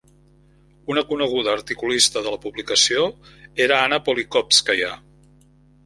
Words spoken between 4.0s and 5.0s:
Politkóvskaia.